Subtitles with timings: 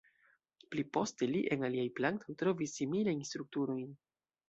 [0.75, 3.91] Pli poste li en aliaj plantoj trovis similajn strukturojn.